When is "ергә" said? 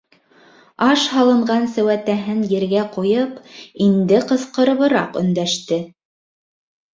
2.53-2.85